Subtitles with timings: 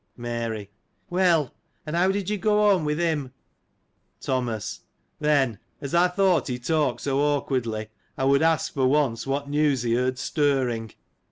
[0.17, 0.71] Mary.—
[1.11, 1.53] Well,
[1.85, 3.33] and how did you go on with him?
[4.19, 4.79] Thomas.—
[5.19, 9.83] Then, as I thought he talked so awkardly, I would ask for once, what news
[9.83, 10.93] he heard stirring.